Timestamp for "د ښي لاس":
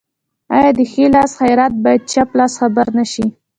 0.77-1.31